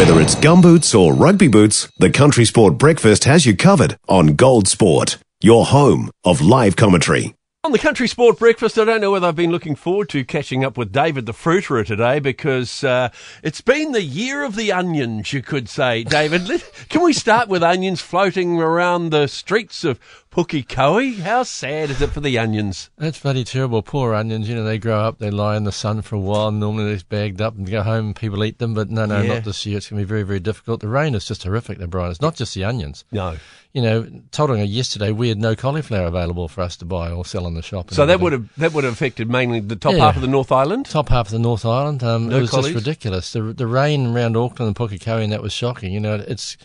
[0.00, 4.66] Whether it's gumboots or rugby boots, the Country Sport Breakfast has you covered on Gold
[4.66, 7.34] Sport, your home of live commentary.
[7.64, 10.64] On the Country Sport Breakfast, I don't know whether I've been looking forward to catching
[10.64, 13.10] up with David the Fruiterer today because uh,
[13.42, 16.02] it's been the year of the onions, you could say.
[16.02, 20.00] David, can we start with onions floating around the streets of
[20.30, 21.18] Pukekohe?
[21.18, 22.88] How sad is it for the onions?
[22.96, 23.82] That's bloody terrible.
[23.82, 26.52] Poor onions, you know, they grow up, they lie in the sun for a while.
[26.52, 29.34] Normally they're bagged up and go home and people eat them, but no, no, Yeah.
[29.34, 29.78] not this year.
[29.78, 30.80] It's going to be very, very difficult.
[30.82, 32.12] The rain is just horrific, though, Brian.
[32.12, 33.04] It's not just the onions.
[33.10, 33.38] No.
[33.72, 37.24] You know, told her yesterday we had no cauliflower available for us to buy or
[37.24, 37.90] sell in the shop.
[37.92, 39.98] So that would have that would have affected mainly the top Yeah.
[40.06, 40.86] half of the North Island.
[40.86, 42.02] top half of the North Island.
[42.04, 42.72] Um, No it was collies?
[42.72, 43.32] just ridiculous.
[43.32, 45.92] The the rain around Auckland and Pukekohe and that was shocking.
[45.92, 46.56] You know, it's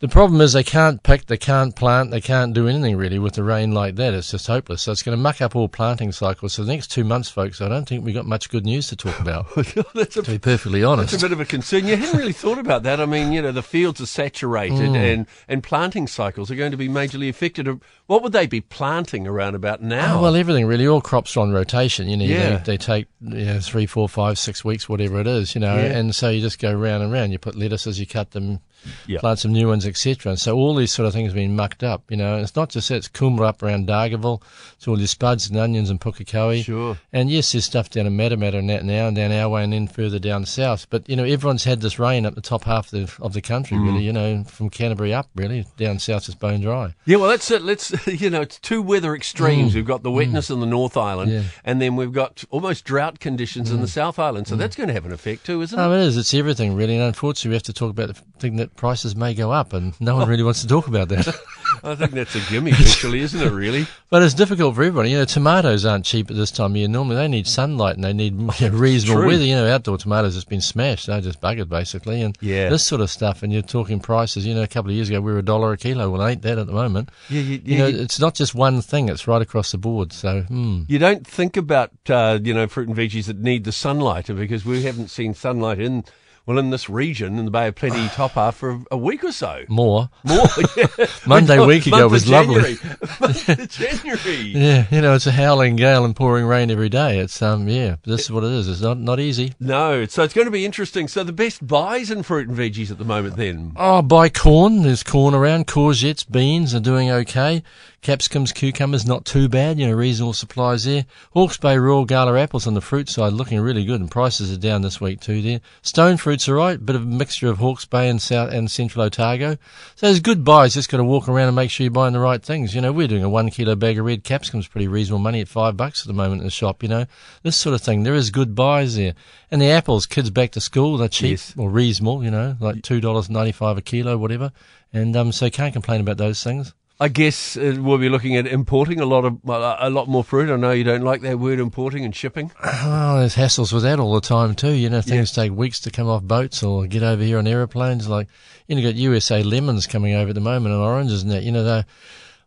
[0.00, 3.34] the problem is they can't pick, they can't plant, they can't do anything really with
[3.34, 4.14] the rain like that.
[4.14, 4.82] It's just hopeless.
[4.82, 6.52] So it's going to muck up all planting cycles.
[6.52, 8.96] So the next two months, folks, I don't think we've got much good news to
[8.96, 9.46] talk about.
[9.94, 11.14] that's a to be perfectly honest.
[11.14, 11.86] It's a bit of a concern.
[11.88, 13.00] You hadn't really thought about that.
[13.00, 14.94] I mean, you know, the fields are saturated Mm.
[14.96, 17.68] and, and planting cycles are going to be majorly affected.
[18.06, 20.18] What would they be planting around about now?
[20.18, 20.86] Oh, well, everything really.
[20.86, 22.08] All crops are on rotation.
[22.08, 22.56] You know, Yeah.
[22.58, 25.54] they, they take you know, three, four, five, six weeks, whatever it is.
[25.56, 25.96] You know, Yeah.
[25.98, 27.32] and so you just go round and round.
[27.32, 28.60] You put lettuces, you cut them,
[29.06, 29.20] Yeah.
[29.20, 30.30] plant some new ones, etc.
[30.30, 32.02] And so all these sort of things have been mucked up.
[32.10, 32.96] You know, and it's not just that.
[32.96, 34.42] It's kumara up around Dargaville.
[34.74, 36.64] It's all your spuds and onions and Pukekohe.
[36.64, 36.96] Sure.
[37.12, 39.72] And yes, there's stuff down in Matamata and that now, and down our way, and
[39.72, 40.86] then further down south.
[40.90, 43.42] But you know, everyone's had this rain up the top half of the, of the
[43.42, 43.86] country, Mm.
[43.86, 44.04] really.
[44.04, 46.94] You know, from Canterbury up, really down south is bone dry.
[47.04, 47.62] Yeah, well, that's it.
[47.62, 49.74] Let's, you know, it's two weather extremes.
[49.74, 51.34] We've got the wetness in the North Island, Mm.
[51.34, 51.40] Yeah.
[51.40, 51.50] Mm.
[51.64, 54.46] and then we've got almost drought conditions in the South Island.
[54.48, 55.82] So that's going to have an effect too, isn't it?
[55.82, 56.16] No, it is.
[56.16, 56.94] It's everything, really.
[56.94, 59.98] And unfortunately, we have to talk about the thing that prices may go up, and
[60.00, 61.28] no one really wants to talk about that.
[61.84, 63.50] I think that's a gimme, actually, isn't it?
[63.52, 63.86] Really?
[64.10, 65.10] but it's difficult for everybody.
[65.10, 66.88] You know, tomatoes aren't cheap at this time of year.
[66.88, 69.28] Normally, they need sunlight and they need you know, reasonable True.
[69.30, 69.44] weather.
[69.44, 71.06] You know, outdoor tomatoes has been smashed.
[71.06, 72.22] They're just buggered, basically.
[72.22, 72.68] And Yeah.
[72.70, 74.46] this sort of stuff, and you're talking prices.
[74.46, 76.08] You know, a couple of years ago, we were a dollar a kilo.
[76.10, 77.10] Well, ain't that at the moment.
[77.28, 79.08] Yeah, you, You know, you- it's not just one thing.
[79.08, 80.12] It's right across the board.
[80.12, 80.82] So, hmm.
[80.88, 84.64] You don't think about uh, you know fruit and veggies that need the sunlight because
[84.64, 86.04] we haven't seen sunlight in
[86.48, 89.32] well in this region in the Bay of Plenty top half for a, week or
[89.32, 89.64] so.
[89.68, 90.08] more.
[90.24, 90.46] More.
[90.76, 91.06] Yeah.
[91.26, 92.54] Monday week ago was of lovely.
[92.54, 92.78] January.
[93.20, 94.36] Month of January.
[94.36, 97.18] Yeah, you know, it's a howling gale and pouring rain every day.
[97.18, 98.68] It's um, yeah, this is what it is.
[98.68, 99.54] It's not not easy.
[99.60, 101.08] No, so it's going to be interesting.
[101.08, 103.72] So the best buys in fruit and veggies at the moment then.
[103.76, 104.82] Oh, buy corn.
[104.82, 105.66] There's corn around.
[105.66, 107.62] Courgettes, beans are doing okay.
[108.00, 109.78] Capsicums, cucumbers, not too bad.
[109.78, 111.04] You know, reasonable supplies there.
[111.32, 114.60] Hawke's Bay Royal Gala apples on the fruit side looking really good, and prices are
[114.60, 115.42] down this week too.
[115.42, 116.84] There, stone fruits are right.
[116.84, 119.56] Bit of a mixture of Hawke's Bay and South and Central Otago.
[119.96, 120.74] So there's good buys.
[120.74, 122.76] Just got to walk around and make sure you're buying the right things.
[122.76, 125.48] You know, we're doing a one kilo bag of red capsicums, pretty reasonable money at
[125.48, 126.82] five bucks at the moment in the shop.
[126.84, 127.06] You know,
[127.42, 128.04] this sort of thing.
[128.04, 129.14] There is good buys there.
[129.50, 131.54] And the apples, kids back to school, they're cheap Yes.
[131.56, 132.22] or reasonable.
[132.22, 134.52] You know, like two dollars ninety five a kilo, whatever.
[134.92, 136.72] And um, so can't complain about those things.
[137.00, 140.24] I guess uh, we'll be looking at importing a lot of uh, a lot more
[140.24, 140.50] fruit.
[140.50, 142.50] I know you don't like that word importing and shipping.
[142.90, 144.72] Oh, there's hassles with that all the time too.
[144.72, 148.08] You know, things take weeks to come off boats or get over here on aeroplanes.
[148.08, 148.28] Like,
[148.66, 151.42] you know, got USA lemons coming over at the moment and oranges and that.
[151.42, 151.86] You know, they're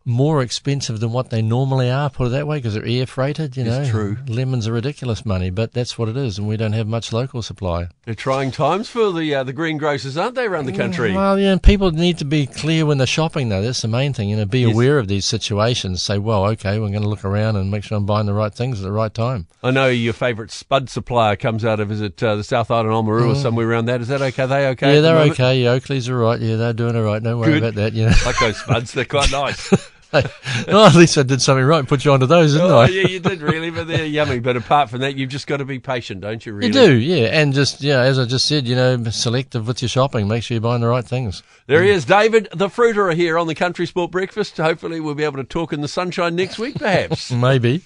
[0.04, 2.10] more expensive than what they normally are.
[2.10, 3.56] Put it that way, because they're air freighted.
[3.56, 4.16] You It's know, true.
[4.26, 7.42] Lemons are ridiculous money, but that's what it is, and we don't have much local
[7.42, 7.88] supply.
[8.04, 11.12] They're trying times for the uh, the greengrocers, aren't they, around the country?
[11.12, 13.62] Well, yeah, and people need to be clear when they're shopping, though.
[13.62, 14.28] That's the main thing.
[14.28, 14.74] You know, be Yes.
[14.74, 16.02] aware of these situations.
[16.02, 18.52] Say, well, okay, we're going to look around and make sure I'm buying the right
[18.52, 19.46] things at the right time.
[19.62, 22.90] I know your favourite spud supplier comes out of is it uh, the South Island
[22.90, 24.00] Oamaru or somewhere around that.
[24.00, 24.46] Is that okay?
[24.46, 24.86] They okay?
[24.86, 24.94] Mm.
[24.94, 25.32] yeah, they're moment?
[25.32, 25.62] okay.
[25.62, 26.40] Yeah, Oakley's all right.
[26.40, 27.22] Yeah, they're doing all right.
[27.22, 27.62] Don't worry Good.
[27.62, 27.92] about that.
[27.92, 28.12] You know.
[28.26, 29.72] Like those spuds, they're quite nice.
[30.68, 31.78] well, at least I did something right.
[31.78, 32.88] and Put you onto those, didn't oh, I?
[32.88, 34.40] yeah, you did really, but they're yummy.
[34.40, 36.52] But apart from that, you've just got to be patient, don't you?
[36.52, 39.80] Really, You do, yeah, and just yeah, as I just said, you know, selective with
[39.80, 40.28] your shopping.
[40.28, 41.42] Make sure you're buying the right things.
[41.66, 44.56] There he is, David the Fruiterer here on the Country Sport Breakfast.
[44.56, 47.30] Hopefully, we'll be able to talk in the sunshine next week, perhaps.
[47.32, 47.82] Maybe.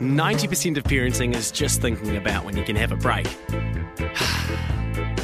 [0.00, 3.26] 90% of parenting is just thinking about when you can have a break.